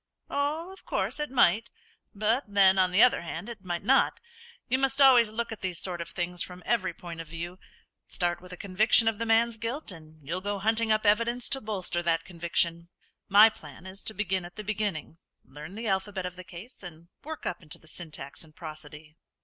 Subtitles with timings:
[0.31, 1.69] "Oh, of course it might;
[2.11, 4.19] but then, on the other hand, it mightn't.
[4.67, 7.59] You must always look at these sort of things from every point of view.
[8.07, 11.61] Start with a conviction of the man's guilt, and you'll go hunting up evidence to
[11.61, 12.89] bolster that conviction.
[13.29, 17.09] My plan is to begin at the beginning; learn the alphabet of the case, and
[17.23, 19.17] work up into the syntax and prosody."